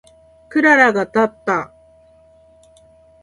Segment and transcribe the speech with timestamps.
[0.49, 1.71] クララがたった。